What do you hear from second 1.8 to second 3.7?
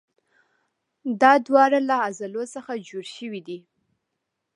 له عضلو څخه جوړ شوي دي.